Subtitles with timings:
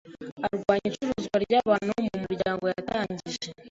[0.45, 3.47] arwanya icuruzwa ry’abantu mu muryango yatangije